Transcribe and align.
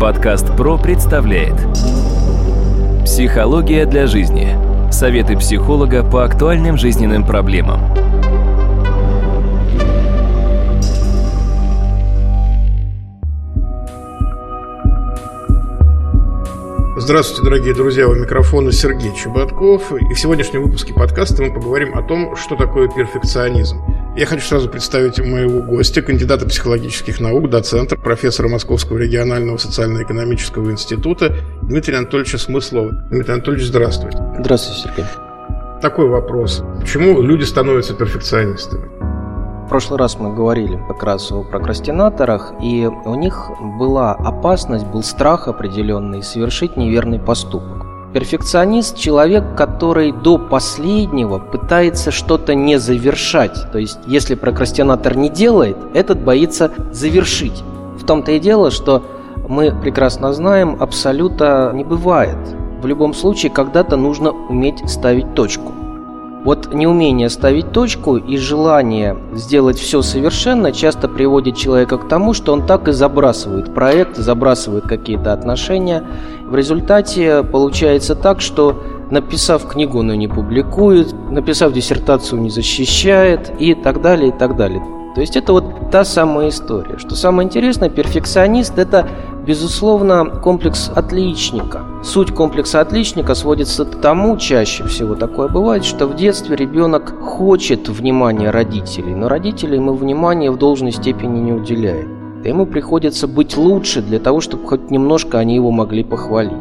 Подкаст 0.00 0.56
ПРО 0.56 0.78
представляет 0.78 1.56
Психология 3.04 3.84
для 3.84 4.06
жизни. 4.06 4.56
Советы 4.90 5.36
психолога 5.36 6.02
по 6.02 6.24
актуальным 6.24 6.78
жизненным 6.78 7.26
проблемам. 7.26 7.80
Здравствуйте, 16.96 17.42
дорогие 17.42 17.74
друзья, 17.74 18.08
у 18.08 18.14
микрофона 18.14 18.72
Сергей 18.72 19.14
Чеботков. 19.14 19.92
И 19.92 20.14
в 20.14 20.18
сегодняшнем 20.18 20.62
выпуске 20.62 20.94
подкаста 20.94 21.42
мы 21.42 21.52
поговорим 21.52 21.94
о 21.94 22.00
том, 22.00 22.36
что 22.36 22.56
такое 22.56 22.88
перфекционизм. 22.88 23.82
Я 24.16 24.26
хочу 24.26 24.42
сразу 24.42 24.68
представить 24.68 25.20
моего 25.20 25.62
гостя, 25.62 26.02
кандидата 26.02 26.44
психологических 26.44 27.20
наук, 27.20 27.48
доцента, 27.48 27.96
профессора 27.96 28.48
Московского 28.48 28.98
регионального 28.98 29.56
социально-экономического 29.56 30.72
института 30.72 31.36
Дмитрия 31.62 31.98
Анатольевича 31.98 32.36
Смыслова. 32.38 32.90
Дмитрий 33.10 33.34
Анатольевич, 33.34 33.68
здравствуйте. 33.68 34.18
Здравствуйте, 34.40 34.82
Сергей. 34.82 35.04
Такой 35.80 36.08
вопрос. 36.08 36.64
Почему 36.80 37.22
люди 37.22 37.44
становятся 37.44 37.94
перфекционистами? 37.94 38.86
В 39.64 39.68
прошлый 39.68 40.00
раз 40.00 40.18
мы 40.18 40.34
говорили 40.34 40.76
как 40.88 41.04
раз 41.04 41.30
о 41.30 41.44
прокрастинаторах, 41.44 42.54
и 42.60 42.88
у 43.04 43.14
них 43.14 43.48
была 43.78 44.12
опасность, 44.12 44.86
был 44.86 45.04
страх 45.04 45.46
определенный 45.46 46.24
совершить 46.24 46.76
неверный 46.76 47.20
поступок. 47.20 47.89
Перфекционист– 48.12 48.96
человек, 48.98 49.44
который 49.56 50.10
до 50.10 50.36
последнего 50.36 51.38
пытается 51.38 52.10
что-то 52.10 52.56
не 52.56 52.76
завершать. 52.76 53.70
То 53.70 53.78
есть, 53.78 54.00
если 54.08 54.34
прокрастинатор 54.34 55.16
не 55.16 55.28
делает, 55.28 55.76
этот 55.94 56.18
боится 56.20 56.72
завершить. 56.90 57.62
В 57.96 58.04
том-то 58.04 58.32
и 58.32 58.40
дело, 58.40 58.72
что 58.72 59.04
мы 59.48 59.72
прекрасно 59.80 60.32
знаем, 60.32 60.76
абсолюта 60.80 61.70
не 61.72 61.84
бывает. 61.84 62.38
В 62.82 62.86
любом 62.86 63.14
случае, 63.14 63.52
когда-то 63.52 63.96
нужно 63.96 64.32
уметь 64.32 64.90
ставить 64.90 65.34
точку. 65.34 65.72
Вот 66.42 66.72
неумение 66.72 67.28
ставить 67.28 67.70
точку 67.70 68.16
и 68.16 68.38
желание 68.38 69.18
сделать 69.34 69.78
все 69.78 70.00
совершенно 70.00 70.72
часто 70.72 71.06
приводит 71.06 71.54
человека 71.54 71.98
к 71.98 72.08
тому, 72.08 72.32
что 72.32 72.54
он 72.54 72.66
так 72.66 72.88
и 72.88 72.92
забрасывает 72.92 73.74
проект, 73.74 74.16
забрасывает 74.16 74.84
какие-то 74.84 75.34
отношения. 75.34 76.02
В 76.50 76.54
результате 76.54 77.42
получается 77.42 78.14
так, 78.14 78.40
что 78.40 78.82
написав 79.10 79.66
книгу, 79.66 80.00
он 80.00 80.10
ее 80.10 80.16
не 80.16 80.28
публикует, 80.28 81.14
написав 81.30 81.72
диссертацию, 81.72 82.42
не 82.42 82.50
защищает 82.50 83.52
и 83.58 83.74
так 83.74 84.02
далее, 84.02 84.28
и 84.28 84.32
так 84.32 84.56
далее. 84.56 84.82
То 85.14 85.20
есть 85.20 85.36
это 85.36 85.52
вот 85.52 85.90
та 85.90 86.04
самая 86.04 86.50
история. 86.50 86.98
Что 86.98 87.16
самое 87.16 87.46
интересное, 87.46 87.88
перфекционист– 87.88 88.74
это 88.78 89.08
Безусловно, 89.46 90.26
комплекс 90.26 90.90
отличника. 90.94 91.84
Суть 92.04 92.32
комплекса 92.32 92.80
отличника 92.80 93.34
сводится 93.34 93.84
к 93.84 93.96
тому, 94.00 94.36
чаще 94.36 94.84
всего 94.84 95.14
такое 95.14 95.48
бывает, 95.48 95.84
что 95.84 96.06
в 96.06 96.14
детстве 96.14 96.56
ребенок 96.56 97.18
хочет 97.20 97.88
внимания 97.88 98.50
родителей, 98.50 99.14
но 99.14 99.28
родители 99.28 99.76
ему 99.76 99.94
внимания 99.94 100.50
в 100.50 100.58
должной 100.58 100.92
степени 100.92 101.40
не 101.40 101.52
уделяют. 102.40 102.46
ему 102.46 102.66
приходится 102.66 103.28
быть 103.28 103.56
лучше 103.56 104.02
для 104.02 104.18
того, 104.18 104.40
чтобы 104.40 104.66
хоть 104.66 104.90
немножко 104.90 105.38
они 105.38 105.54
его 105.54 105.70
могли 105.70 106.04
похвалить. 106.04 106.52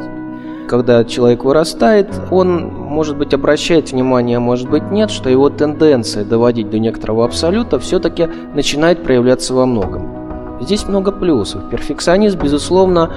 Когда 0.67 1.03
человек 1.03 1.43
вырастает, 1.43 2.07
он, 2.29 2.67
может 2.67 3.17
быть, 3.17 3.33
обращает 3.33 3.91
внимание, 3.91 4.37
а 4.37 4.39
может 4.39 4.69
быть, 4.69 4.91
нет, 4.91 5.09
что 5.09 5.29
его 5.29 5.49
тенденция 5.49 6.23
доводить 6.23 6.69
до 6.69 6.77
некоторого 6.77 7.25
абсолюта 7.25 7.79
все-таки 7.79 8.27
начинает 8.53 9.03
проявляться 9.03 9.55
во 9.55 9.65
многом. 9.65 10.59
Здесь 10.61 10.87
много 10.87 11.11
плюсов. 11.11 11.69
Перфекционист, 11.71 12.37
безусловно, 12.37 13.13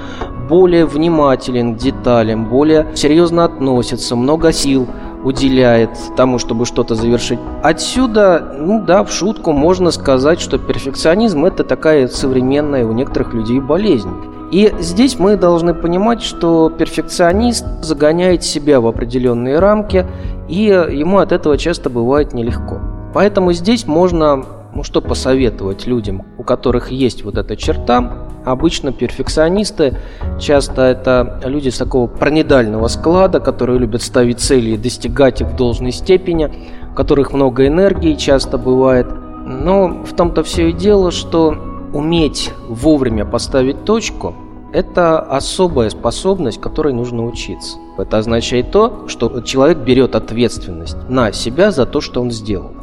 более 0.49 0.85
внимателен 0.85 1.75
к 1.75 1.77
деталям, 1.77 2.49
более 2.49 2.87
серьезно 2.95 3.43
относится, 3.43 4.15
много 4.15 4.51
сил 4.51 4.87
уделяет 5.23 5.89
тому, 6.15 6.37
чтобы 6.37 6.65
что-то 6.65 6.95
завершить. 6.95 7.39
Отсюда, 7.61 8.55
ну 8.57 8.83
да, 8.83 9.03
в 9.03 9.11
шутку 9.11 9.51
можно 9.51 9.91
сказать, 9.91 10.39
что 10.39 10.57
перфекционизм– 10.57 11.45
это 11.45 11.63
такая 11.63 12.07
современная 12.07 12.85
у 12.85 12.91
некоторых 12.91 13.33
людей 13.33 13.59
болезнь. 13.59 14.11
И 14.51 14.71
здесь 14.79 15.17
мы 15.17 15.35
должны 15.35 15.73
понимать, 15.73 16.21
что 16.21 16.69
перфекционист 16.69 17.65
загоняет 17.81 18.43
себя 18.43 18.79
в 18.81 18.87
определенные 18.87 19.57
рамки, 19.57 20.05
и 20.47 20.65
ему 20.65 21.17
от 21.17 21.31
этого 21.31 21.57
часто 21.57 21.89
бывает 21.89 22.33
нелегко. 22.33 22.79
Поэтому 23.13 23.53
здесь 23.53 23.87
можно 23.87 24.45
ну 24.75 24.83
что 24.83 25.01
посоветовать 25.01 25.85
людям, 25.85 26.23
у 26.37 26.43
которых 26.43 26.91
есть 26.91 27.23
вот 27.23 27.37
эта 27.37 27.55
черта? 27.55 28.27
Обычно 28.43 28.91
перфекционисты, 28.91 29.97
часто 30.39 30.81
это 30.81 31.39
люди 31.45 31.69
с 31.69 31.77
такого 31.77 32.07
параноидального 32.07 32.87
склада, 32.87 33.39
которые 33.39 33.79
любят 33.79 34.01
ставить 34.01 34.39
цели 34.39 34.71
и 34.71 34.77
достигать 34.77 35.41
их 35.41 35.47
в 35.47 35.55
должной 35.55 35.91
степени, 35.91 36.51
у 36.91 36.95
которых 36.95 37.33
много 37.33 37.67
энергии 37.67 38.15
часто 38.15 38.57
бывает. 38.57 39.07
Но 39.45 40.03
в 40.03 40.13
том-то 40.13 40.43
все 40.43 40.69
и 40.69 40.73
дело, 40.73 41.11
что 41.11 41.55
уметь 41.93 42.51
вовремя 42.67 43.25
поставить 43.25 43.85
точку– 43.85 44.35
это 44.73 45.19
особая 45.19 45.91
способность, 45.91 46.59
которой 46.59 46.93
нужно 46.93 47.23
учиться. 47.25 47.77
Это 47.97 48.17
означает 48.17 48.71
то, 48.71 49.07
что 49.07 49.41
человек 49.41 49.77
берет 49.77 50.15
ответственность 50.15 50.97
на 51.07 51.31
себя 51.31 51.71
за 51.71 51.85
то, 51.85 52.01
что 52.01 52.21
он 52.21 52.31
сделал. 52.31 52.82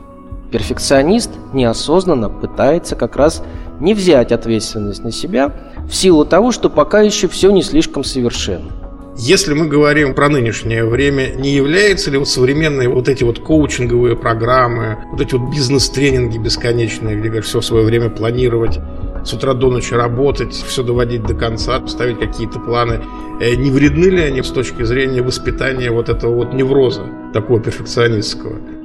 Перфекционист 0.51 1.31
неосознанно 1.53 2.29
пытается 2.29 2.97
как 2.97 3.17
раз 3.17 3.43
не 3.79 3.95
взять 3.95 4.33
ответственность 4.33 5.05
на 5.05 5.13
себя 5.13 5.55
в 5.89 5.95
силу 5.95 6.25
того, 6.25 6.51
что 6.51 6.69
пока 6.69 7.01
еще 7.01 7.29
все 7.29 7.51
не 7.51 7.63
слишком 7.63 8.05
совершенно. 8.05 8.73
Если 9.17 9.53
мы 9.53 9.67
говорим 9.67 10.15
про 10.15 10.29
нынешнее 10.29 10.85
время, 10.85 11.35
не 11.37 11.51
являются 11.51 12.11
ли 12.11 12.17
вот 12.17 12.29
современные 12.29 12.89
вот 12.89 13.09
эти 13.09 13.23
вот 13.23 13.39
коучинговые 13.39 14.17
программы, 14.17 14.99
вот 15.11 15.21
эти 15.21 15.35
вот 15.35 15.53
бизнес-тренинги 15.53 16.39
бесконечные, 16.39 17.17
где 17.17 17.29
говорят, 17.29 17.45
все 17.45 17.61
свое 17.61 17.85
время 17.85 18.09
планировать, 18.09 18.81
с 19.25 19.33
утра 19.35 19.53
до 19.53 19.71
ночи 19.71 19.93
работать, 19.93 20.55
все 20.55 20.83
доводить 20.83 21.23
до 21.25 21.35
конца, 21.35 21.87
ставить 21.87 22.19
какие-то 22.19 22.59
планы. 22.61 23.01
Э, 23.41 23.55
не 23.57 23.71
вредны 23.71 24.07
ли 24.07 24.23
они 24.23 24.43
с 24.43 24.49
точки 24.49 24.83
зрения 24.85 25.23
воспитания 25.23 25.91
вот 25.91 26.09
этого 26.09 26.35
вот 26.35 26.55
невроза, 26.55 27.03
такого 27.35 27.61
перфекционистского? 27.61 28.80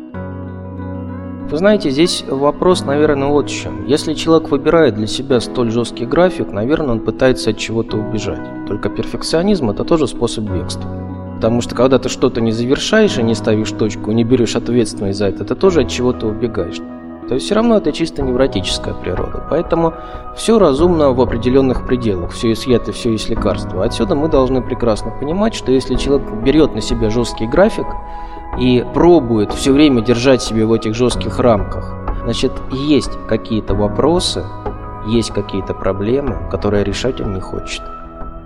Вы 1.50 1.60
знаете, 1.60 1.92
здесь 1.92 2.24
вопрос, 2.28 2.86
наверное, 2.86 3.28
вот 3.28 3.52
в 3.52 3.54
чем. 3.54 3.86
Если 3.86 4.16
человек 4.16 4.50
выбирает 4.50 4.96
для 4.96 5.06
себя 5.06 5.40
столь 5.40 5.70
жесткий 5.70 6.08
график, 6.08 6.52
наверное, 6.52 6.94
он 6.94 7.02
пытается 7.02 7.52
от 7.52 7.60
чего-то 7.60 7.98
убежать. 7.98 8.66
Только 8.68 8.90
перфекционизм– 8.90 9.70
это 9.72 9.84
тоже 9.84 10.08
способ 10.08 10.46
бегства. 10.46 10.90
Потому 11.36 11.62
что 11.62 11.76
когда 11.76 12.00
ты 12.00 12.10
что-то 12.10 12.42
не 12.42 12.52
завершаешь 12.52 13.20
и 13.20 13.24
не 13.24 13.36
ставишь 13.36 13.72
точку, 13.72 14.12
не 14.12 14.24
берешь 14.24 14.56
ответственность 14.56 15.20
за 15.20 15.28
это, 15.28 15.46
ты 15.46 15.54
тоже 15.54 15.82
от 15.82 15.90
чего-то 15.90 16.26
убегаешь. 16.26 16.82
То 17.28 17.38
все 17.40 17.56
равно 17.56 17.78
это 17.78 17.92
чисто 17.92 18.22
невротическая 18.22 18.94
природа. 18.94 19.44
Поэтому 19.50 19.94
все 20.36 20.60
разумно 20.60 21.12
в 21.12 21.22
определенных 21.22 21.88
пределах. 21.88 22.32
Все 22.32 22.50
есть 22.50 22.68
яд 22.68 22.88
и 22.88 22.92
все 22.92 23.12
есть 23.12 23.30
лекарство. 23.30 23.84
Отсюда 23.84 24.16
мы 24.16 24.28
должны 24.28 24.62
прекрасно 24.62 25.12
понимать, 25.12 25.56
что 25.56 25.72
если 25.72 25.96
человек 25.96 26.32
берет 26.44 26.76
на 26.76 26.82
себя 26.82 27.10
жесткий 27.10 27.48
график, 27.48 27.88
и 28.60 28.86
пробует 28.94 29.52
все 29.54 29.72
время 29.72 30.02
держать 30.02 30.42
себя 30.42 30.66
в 30.66 30.74
этих 30.74 30.96
жестких 30.96 31.40
рамках, 31.40 31.94
значит, 32.24 32.52
есть 32.72 33.12
какие-то 33.28 33.74
вопросы, 33.74 34.46
есть 35.08 35.32
какие-то 35.32 35.74
проблемы, 35.74 36.38
которые 36.50 36.84
решать 36.84 37.22
он 37.22 37.34
не 37.34 37.42
хочет. 37.42 37.82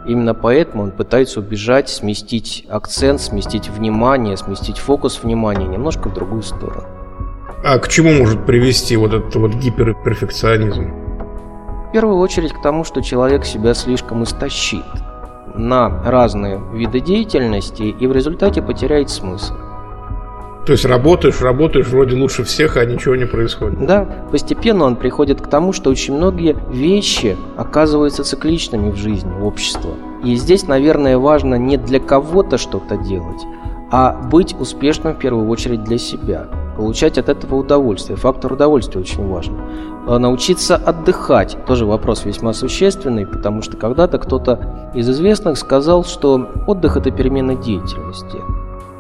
Именно 0.06 0.34
поэтому 0.34 0.84
он 0.84 0.92
пытается 0.92 1.40
убежать, 1.40 1.90
сместить 1.90 2.66
акцент, 2.70 3.22
сместить 3.22 3.70
внимание, 3.70 4.38
сместить 4.38 4.80
фокус 4.80 5.22
внимания 5.22 5.68
немножко 5.68 6.10
в 6.10 6.14
другую 6.14 6.42
сторону. 6.42 6.99
А 7.64 7.78
к 7.78 7.90
чему 7.90 8.14
может 8.14 8.46
привести 8.46 8.96
вот 8.96 9.14
этот 9.14 9.36
вот 9.36 9.52
гиперперфекционизм? 9.56 10.94
В 11.90 11.92
первую 11.92 12.18
очередь 12.18 12.54
к 12.54 12.62
тому, 12.62 12.86
что 12.86 13.02
человек 13.02 13.44
себя 13.44 13.74
слишком 13.74 14.24
истощит 14.24 14.86
на 15.56 16.02
разные 16.04 16.62
виды 16.74 17.02
деятельности 17.02 17.84
и 17.84 18.08
в 18.08 18.14
результате 18.14 18.62
потеряет 18.62 19.10
смысл. 19.10 19.56
То 20.66 20.74
есть 20.74 20.86
работаешь, 20.86 21.42
работаешь 21.42 21.88
вроде 21.88 22.16
лучше 22.16 22.44
всех, 22.44 22.78
а 22.78 22.86
ничего 22.86 23.16
не 23.16 23.26
происходит. 23.26 23.86
Да, 23.86 24.06
постепенно 24.32 24.86
он 24.86 24.96
приходит 24.96 25.42
к 25.42 25.48
тому, 25.48 25.74
что 25.74 25.90
очень 25.90 26.16
многие 26.16 26.56
вещи 26.72 27.36
оказываются 27.58 28.24
цикличными 28.24 28.92
в 28.92 28.96
жизни 28.96 29.34
общества. 29.42 29.96
И 30.24 30.36
здесь, 30.36 30.68
наверное, 30.68 31.18
важно 31.18 31.56
не 31.56 31.76
для 31.78 32.00
кого-то 32.00 32.58
что-то 32.58 32.98
делать, 32.98 33.42
а 33.92 34.14
быть 34.14 34.56
успешным 34.60 35.16
в 35.16 35.18
первую 35.18 35.50
очередь 35.50 35.84
для 35.84 35.98
себя. 35.98 36.48
Получать 36.80 37.18
от 37.18 37.28
этого 37.28 37.56
удовольствие. 37.56 38.16
Фактор 38.16 38.54
удовольствия 38.54 39.02
очень 39.02 39.28
важен. 39.28 39.54
А 40.08 40.18
научиться 40.18 40.78
отдыхать. 40.78 41.58
Тоже 41.66 41.86
вопрос 41.86 42.24
весьма 42.24 42.54
существенный, 42.54 43.28
потому 43.28 43.62
что 43.62 43.76
когда-то 43.76 44.18
кто-то 44.18 44.90
из 44.94 45.10
известных 45.10 45.58
сказал, 45.58 46.06
что 46.06 46.48
отдых– 46.68 46.96
это 46.98 47.12
перемена 47.12 47.56
деятельности. 47.56 48.38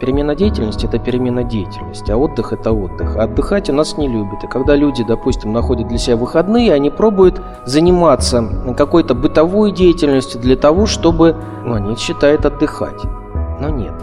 Перемена 0.02 0.36
деятельности– 0.36 0.86
это 0.88 1.00
перемена 1.00 1.46
деятельности, 1.46 2.12
а 2.12 2.18
отдых– 2.18 2.52
это 2.60 2.74
отдых. 2.74 3.16
А 3.16 3.24
отдыхать 3.24 3.70
у 3.70 3.74
нас 3.74 3.98
не 3.98 4.10
любят. 4.10 4.44
И 4.44 4.48
когда 4.48 4.76
люди, 4.76 5.06
допустим, 5.06 5.54
находят 5.54 5.88
для 5.88 5.98
себя 5.98 6.18
выходные, 6.18 6.74
они 6.74 6.90
пробуют 6.90 7.40
заниматься 7.66 8.44
какой-то 8.76 9.16
бытовой 9.16 9.72
деятельностью 9.72 10.42
для 10.42 10.58
того, 10.58 10.86
чтобы, 10.86 11.38
ну, 11.64 11.76
они 11.76 11.96
считают 11.96 12.46
отдыхать. 12.46 13.02
Но 13.62 13.70
нет. 13.70 13.94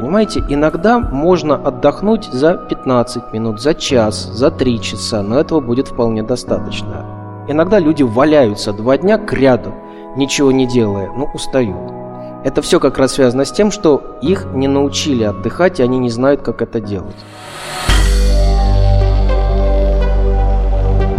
Понимаете, 0.00 0.42
иногда 0.48 0.98
можно 0.98 1.56
отдохнуть 1.56 2.24
за 2.24 2.54
15 2.54 3.34
минут, 3.34 3.60
за 3.60 3.74
час, 3.74 4.30
за 4.32 4.50
3 4.50 4.80
часа, 4.80 5.22
но 5.22 5.38
этого 5.38 5.60
будет 5.60 5.88
вполне 5.88 6.22
достаточно. 6.22 7.04
Иногда 7.48 7.78
люди 7.78 8.02
валяются 8.02 8.72
два 8.72 8.96
дня 8.96 9.18
к 9.18 9.30
ряду, 9.34 9.74
ничего 10.16 10.52
не 10.52 10.66
делая, 10.66 11.10
но 11.14 11.28
устают. 11.34 11.92
Это 12.44 12.62
все 12.62 12.80
как 12.80 12.96
раз 12.96 13.12
связано 13.12 13.44
с 13.44 13.52
тем, 13.52 13.70
что 13.70 14.16
их 14.22 14.46
не 14.54 14.68
научили 14.68 15.22
отдыхать, 15.22 15.80
и 15.80 15.82
они 15.82 15.98
не 15.98 16.08
знают, 16.08 16.40
как 16.40 16.62
это 16.62 16.80
делать. 16.80 17.16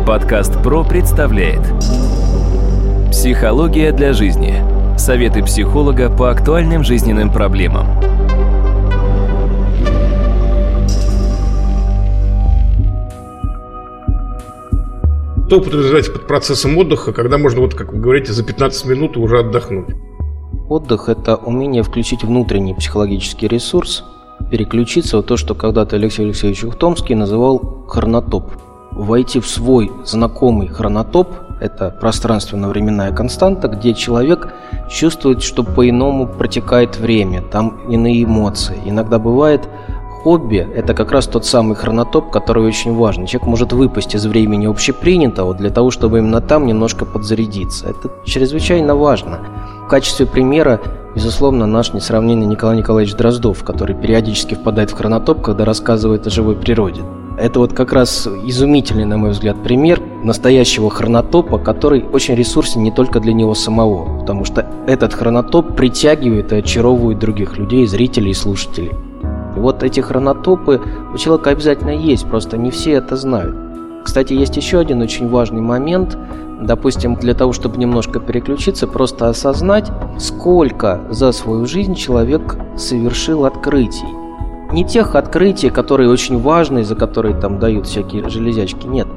Подкаст 0.07 0.59
ПРО 0.63 0.83
представляет 0.85 1.61
Психология 3.11 3.91
для 3.91 4.13
жизни. 4.13 4.63
Советы 4.97 5.43
психолога 5.43 6.09
по 6.09 6.31
актуальным 6.31 6.83
жизненным 6.83 7.31
проблемам. 7.31 8.10
Что 15.51 15.59
подразумеваете 15.59 16.11
под 16.11 16.27
процессом 16.27 16.77
отдыха, 16.77 17.11
когда 17.11 17.37
можно, 17.37 17.59
вот 17.59 17.73
как 17.73 17.91
вы 17.91 17.99
говорите, 17.99 18.31
за 18.31 18.41
15 18.41 18.85
минут 18.85 19.17
уже 19.17 19.39
отдохнуть? 19.39 19.87
Отдых– 20.69 21.03
это 21.09 21.35
умение 21.35 21.83
включить 21.83 22.23
внутренний 22.23 22.73
психологический 22.73 23.49
ресурс, 23.49 24.05
переключиться 24.49 25.17
в 25.17 25.23
то, 25.23 25.35
что 25.35 25.53
когда-то 25.53 25.97
Алексей 25.97 26.23
Алексеевич 26.23 26.63
Ухтомский 26.63 27.15
называл 27.15 27.83
хронотоп. 27.89 28.45
Войти 28.91 29.41
в 29.41 29.45
свой 29.45 29.91
знакомый 30.05 30.69
хронотоп– 30.69 31.27
это 31.59 31.93
пространственно-временная 31.99 33.11
константа, 33.11 33.67
где 33.67 33.93
человек 33.93 34.53
чувствует, 34.89 35.43
что 35.43 35.63
по-иному 35.63 36.27
протекает 36.27 36.97
время, 36.97 37.41
там 37.41 37.81
иные 37.89 38.23
эмоции. 38.23 38.77
Иногда 38.85 39.19
бывает 39.19 39.67
хобби– 40.23 40.67
это 40.75 40.93
как 40.93 41.11
раз 41.11 41.27
тот 41.27 41.45
самый 41.45 41.75
хронотоп, 41.75 42.31
который 42.31 42.63
очень 42.63 42.95
важен. 42.95 43.25
Человек 43.25 43.47
может 43.47 43.73
выпасть 43.73 44.15
из 44.15 44.25
времени 44.25 44.67
общепринятого 44.67 45.53
для 45.53 45.69
того, 45.69 45.91
чтобы 45.91 46.19
именно 46.19 46.41
там 46.41 46.65
немножко 46.65 47.05
подзарядиться. 47.05 47.89
Это 47.89 48.11
чрезвычайно 48.25 48.95
важно 48.95 49.39
качестве 49.91 50.25
примера, 50.25 50.79
безусловно, 51.15 51.65
наш 51.65 51.91
несравненный 51.91 52.45
Николай 52.45 52.77
Николаевич 52.77 53.13
Дроздов, 53.13 53.61
который 53.65 53.93
периодически 53.93 54.55
впадает 54.55 54.89
в 54.89 54.93
хронотоп, 54.93 55.41
когда 55.41 55.65
рассказывает 55.65 56.25
о 56.25 56.29
живой 56.29 56.55
природе. 56.55 57.01
Это 57.37 57.59
вот 57.59 57.73
как 57.73 57.91
раз 57.91 58.25
изумительный, 58.25 59.03
на 59.03 59.17
мой 59.17 59.31
взгляд, 59.31 59.61
пример 59.61 60.01
настоящего 60.23 60.89
хронотопа, 60.89 61.57
который 61.57 62.05
очень 62.05 62.35
ресурсен 62.35 62.83
не 62.83 62.91
только 62.91 63.19
для 63.19 63.33
него 63.33 63.53
самого, 63.53 64.21
потому 64.21 64.45
что 64.45 64.65
этот 64.87 65.13
хронотоп 65.13 65.75
притягивает 65.75 66.53
и 66.53 66.55
очаровывает 66.55 67.19
других 67.19 67.57
людей, 67.57 67.85
зрителей 67.85 68.31
и 68.31 68.33
слушателей. 68.33 68.91
И 69.55 69.59
вот 69.59 69.83
эти 69.83 69.99
хронотопы 69.99 70.81
у 71.13 71.17
человека 71.17 71.51
обязательно 71.51 71.91
есть, 71.91 72.27
просто 72.27 72.57
не 72.57 72.71
все 72.71 72.93
это 72.93 73.15
знают. 73.15 73.55
Кстати, 74.03 74.33
есть 74.33 74.57
еще 74.57 74.79
один 74.79 75.01
очень 75.01 75.29
важный 75.29 75.61
момент. 75.61 76.17
Допустим, 76.61 77.15
для 77.15 77.33
того, 77.33 77.53
чтобы 77.53 77.77
немножко 77.77 78.19
переключиться, 78.19 78.87
просто 78.87 79.29
осознать, 79.29 79.91
сколько 80.19 81.01
за 81.09 81.31
свою 81.31 81.65
жизнь 81.65 81.95
человек 81.95 82.55
совершил 82.77 83.45
открытий. 83.45 84.07
Не 84.71 84.85
тех 84.85 85.15
открытий, 85.15 85.69
которые 85.69 86.09
очень 86.09 86.39
важны, 86.39 86.83
за 86.83 86.95
которые 86.95 87.35
там 87.35 87.59
дают 87.59 87.87
всякие 87.87 88.29
железячки, 88.29 88.87
нет. 88.87 89.07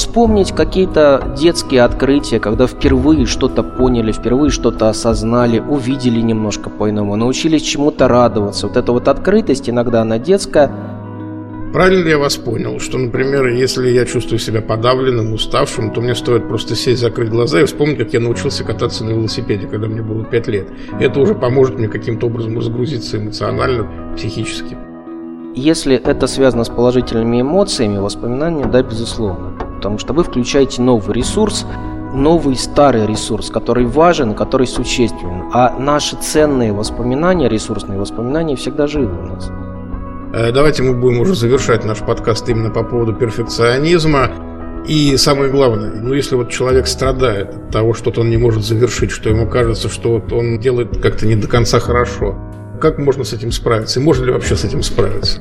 Вспомнить 0.00 0.52
какие-то 0.52 1.34
детские 1.36 1.82
открытия, 1.82 2.40
когда 2.40 2.66
впервые 2.66 3.26
что-то 3.26 3.62
поняли, 3.62 4.12
впервые 4.12 4.50
что-то 4.50 4.88
осознали, 4.88 5.58
увидели 5.58 6.22
немножко 6.22 6.70
по-иному, 6.70 7.16
научились 7.16 7.60
чему-то 7.60 8.08
радоваться. 8.08 8.66
Вот 8.66 8.78
эта 8.78 8.92
вот 8.92 9.08
открытость, 9.08 9.68
иногда 9.68 10.00
она 10.00 10.18
детская, 10.18 10.72
Правильно 11.74 12.02
ли 12.02 12.10
я 12.10 12.18
вас 12.18 12.36
понял, 12.36 12.80
что, 12.80 12.96
например, 12.96 13.46
если 13.48 13.90
я 13.90 14.06
чувствую 14.06 14.38
себя 14.38 14.62
подавленным, 14.62 15.34
уставшим, 15.34 15.92
то 15.92 16.00
мне 16.00 16.14
стоит 16.14 16.48
просто 16.48 16.74
сесть, 16.74 17.02
закрыть 17.02 17.28
глаза 17.28 17.60
и 17.60 17.66
вспомнить, 17.66 17.98
как 17.98 18.12
я 18.14 18.20
научился 18.20 18.64
кататься 18.64 19.04
на 19.04 19.10
велосипеде, 19.10 19.66
когда 19.66 19.86
мне 19.86 20.00
было 20.00 20.24
5 20.24 20.48
лет. 20.48 20.68
Это 20.98 21.20
уже 21.20 21.34
поможет 21.34 21.78
мне 21.78 21.88
каким-то 21.88 22.26
образом 22.26 22.56
разгрузиться 22.56 23.18
эмоционально, 23.18 23.86
психически. 24.16 24.78
Если 25.54 25.94
это 25.94 26.26
связано 26.26 26.64
с 26.64 26.70
положительными 26.70 27.42
эмоциями, 27.42 27.98
воспоминаниями, 27.98 28.70
да, 28.70 28.82
безусловно. 28.82 29.59
Потому 29.80 29.96
что 29.96 30.12
вы 30.12 30.24
включаете 30.24 30.82
новый 30.82 31.14
ресурс, 31.14 31.64
новый 32.12 32.54
старый 32.54 33.06
ресурс, 33.06 33.48
который 33.48 33.86
важен, 33.86 34.34
который 34.34 34.66
существенен. 34.66 35.44
А 35.54 35.74
наши 35.78 36.16
ценные 36.16 36.74
воспоминания, 36.74 37.48
ресурсные 37.48 37.98
воспоминания 37.98 38.56
всегда 38.56 38.86
живы 38.86 39.18
у 39.18 39.26
нас. 39.26 39.50
Э, 40.34 40.52
давайте 40.52 40.82
мы 40.82 40.92
будем 40.92 41.20
уже 41.20 41.34
завершать 41.34 41.86
наш 41.86 42.00
подкаст 42.00 42.46
именно 42.50 42.68
по 42.68 42.82
поводу 42.82 43.14
перфекционизма. 43.14 44.30
И 44.86 45.16
самое 45.16 45.50
главное, 45.50 45.92
ну 45.94 46.12
если 46.12 46.34
вот 46.34 46.50
человек 46.50 46.86
страдает 46.86 47.54
от 47.54 47.70
того, 47.70 47.94
что-то 47.94 48.20
он 48.20 48.28
не 48.28 48.36
может 48.36 48.62
завершить, 48.62 49.10
что 49.10 49.30
ему 49.30 49.48
кажется, 49.48 49.88
что 49.88 50.10
вот 50.10 50.30
он 50.30 50.58
делает 50.58 50.98
как-то 51.00 51.26
не 51.26 51.36
до 51.36 51.48
конца 51.48 51.80
хорошо, 51.80 52.36
как 52.82 52.98
можно 52.98 53.24
с 53.24 53.32
этим 53.32 53.50
справиться? 53.50 53.98
И 53.98 54.02
можно 54.02 54.26
ли 54.26 54.32
вообще 54.32 54.56
с 54.56 54.64
этим 54.64 54.82
справиться? 54.82 55.40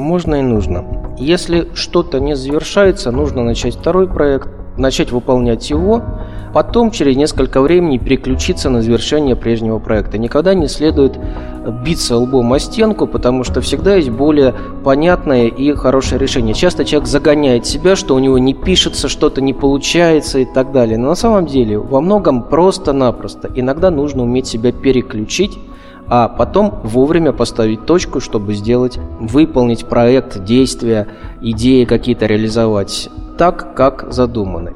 Можно 0.00 0.36
и 0.36 0.42
нужно. 0.42 0.84
Если 1.18 1.68
что-то 1.74 2.18
не 2.18 2.34
завершается, 2.34 3.10
нужно 3.12 3.44
начать 3.44 3.76
второй 3.76 4.08
проект, 4.08 4.48
начать 4.76 5.12
выполнять 5.12 5.70
его, 5.70 6.02
потом 6.52 6.90
через 6.90 7.16
несколько 7.16 7.60
времени 7.60 7.98
переключиться 7.98 8.70
на 8.70 8.82
завершение 8.82 9.36
прежнего 9.36 9.78
проекта. 9.78 10.18
Никогда 10.18 10.54
не 10.54 10.66
следует 10.66 11.16
биться 11.84 12.16
лбом 12.16 12.52
о 12.52 12.58
стенку, 12.58 13.06
потому 13.06 13.44
что 13.44 13.60
всегда 13.60 13.94
есть 13.94 14.10
более 14.10 14.54
понятное 14.82 15.46
и 15.46 15.72
хорошее 15.74 16.20
решение. 16.20 16.54
Часто 16.54 16.84
человек 16.84 17.08
загоняет 17.08 17.64
себя, 17.64 17.94
что 17.94 18.16
у 18.16 18.18
него 18.18 18.38
не 18.38 18.52
пишется, 18.52 19.08
что-то 19.08 19.40
не 19.40 19.52
получается 19.52 20.40
и 20.40 20.44
так 20.44 20.72
далее. 20.72 20.98
Но 20.98 21.08
на 21.08 21.14
самом 21.14 21.46
деле 21.46 21.78
во 21.78 22.00
многом 22.00 22.42
просто-напросто. 22.42 23.48
Иногда 23.54 23.90
нужно 23.90 24.24
уметь 24.24 24.48
себя 24.48 24.72
переключить 24.72 25.56
а 26.08 26.28
потом 26.28 26.80
вовремя 26.82 27.32
поставить 27.32 27.86
точку, 27.86 28.20
чтобы 28.20 28.54
сделать, 28.54 28.98
выполнить 29.20 29.86
проект, 29.86 30.44
действия, 30.44 31.08
идеи 31.40 31.84
какие-то 31.84 32.26
реализовать 32.26 33.08
так, 33.38 33.74
как 33.74 34.12
задуманы. 34.12 34.72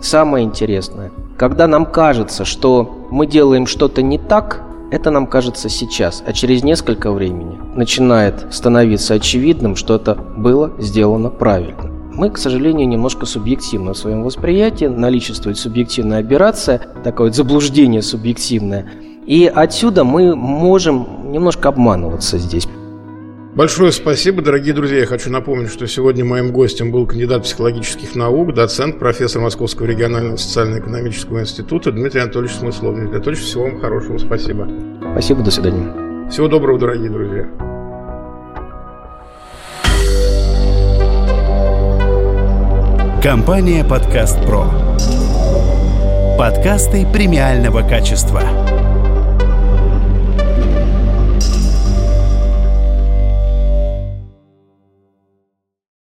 Самое 0.00 0.44
интересное, 0.44 1.12
когда 1.36 1.66
нам 1.66 1.86
кажется, 1.86 2.44
что 2.44 3.06
мы 3.10 3.26
делаем 3.26 3.66
что-то 3.66 4.02
не 4.02 4.18
так, 4.18 4.62
это 4.90 5.10
нам 5.10 5.26
кажется 5.26 5.68
сейчас, 5.68 6.22
а 6.26 6.32
через 6.32 6.62
несколько 6.62 7.12
времени 7.12 7.58
начинает 7.74 8.46
становиться 8.50 9.14
очевидным, 9.14 9.74
что 9.74 9.94
это 9.94 10.14
было 10.14 10.72
сделано 10.78 11.30
правильно. 11.30 11.90
Мы, 12.14 12.28
к 12.28 12.36
сожалению, 12.36 12.86
немножко 12.86 13.24
субъективны 13.24 13.94
в 13.94 13.96
своем 13.96 14.22
восприятии, 14.22 14.84
наличествует 14.84 15.56
субъективная 15.56 16.20
операция, 16.20 16.78
такое 17.02 17.28
вот 17.28 17.36
заблуждение 17.36 18.02
субъективное. 18.02 18.90
И 19.26 19.50
отсюда 19.52 20.04
мы 20.04 20.34
можем 20.34 21.30
немножко 21.32 21.68
обманываться 21.68 22.38
здесь. 22.38 22.66
Большое 23.54 23.92
спасибо, 23.92 24.40
дорогие 24.40 24.72
друзья. 24.72 25.00
Я 25.00 25.06
хочу 25.06 25.30
напомнить, 25.30 25.70
что 25.70 25.86
сегодня 25.86 26.24
моим 26.24 26.52
гостем 26.52 26.90
был 26.90 27.06
кандидат 27.06 27.42
психологических 27.42 28.14
наук, 28.14 28.54
доцент, 28.54 28.98
профессор 28.98 29.42
Московского 29.42 29.86
регионального 29.86 30.36
социально-экономического 30.36 31.40
института 31.40 31.92
Дмитрий 31.92 32.22
Анатольевич 32.22 32.56
Смыслов. 32.56 32.94
Дмитрий 32.94 33.16
Анатольевич, 33.16 33.44
всего 33.44 33.64
вам 33.64 33.78
хорошего. 33.78 34.16
Спасибо. 34.16 34.68
Спасибо, 35.12 35.42
до 35.42 35.50
свидания. 35.50 36.30
Всего 36.30 36.48
доброго, 36.48 36.78
дорогие 36.78 37.10
друзья. 37.10 37.46
Компания 43.22 43.84
«Подкаст 43.84 44.44
Про». 44.46 44.64
Подкасты 46.38 47.06
премиального 47.12 47.86
качества. 47.86 48.61